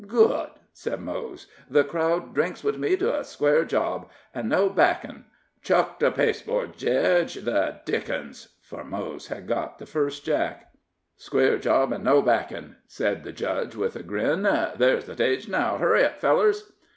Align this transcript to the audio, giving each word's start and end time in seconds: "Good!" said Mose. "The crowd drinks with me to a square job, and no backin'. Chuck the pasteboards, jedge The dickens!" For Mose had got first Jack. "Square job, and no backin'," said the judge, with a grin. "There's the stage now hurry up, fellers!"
"Good!" 0.07 0.49
said 0.73 0.99
Mose. 0.99 1.45
"The 1.69 1.83
crowd 1.83 2.33
drinks 2.33 2.63
with 2.63 2.75
me 2.79 2.97
to 2.97 3.19
a 3.19 3.23
square 3.23 3.63
job, 3.65 4.09
and 4.33 4.49
no 4.49 4.67
backin'. 4.67 5.25
Chuck 5.61 5.99
the 5.99 6.09
pasteboards, 6.09 6.75
jedge 6.75 7.35
The 7.35 7.81
dickens!" 7.85 8.47
For 8.63 8.83
Mose 8.83 9.27
had 9.27 9.45
got 9.47 9.87
first 9.87 10.25
Jack. 10.25 10.73
"Square 11.17 11.59
job, 11.59 11.93
and 11.93 12.03
no 12.03 12.23
backin'," 12.23 12.77
said 12.87 13.23
the 13.23 13.31
judge, 13.31 13.75
with 13.75 13.95
a 13.95 14.01
grin. 14.01 14.41
"There's 14.75 15.05
the 15.05 15.13
stage 15.13 15.47
now 15.47 15.77
hurry 15.77 16.03
up, 16.03 16.19
fellers!" 16.19 16.71